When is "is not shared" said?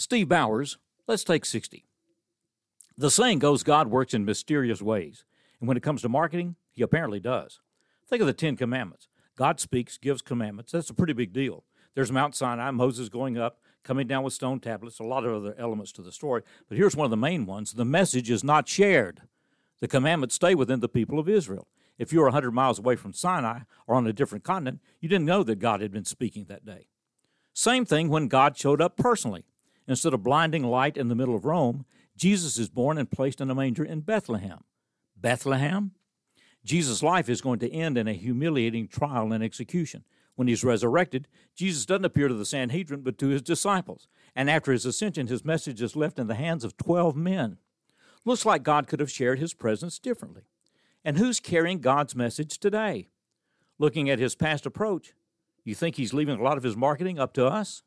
18.30-19.20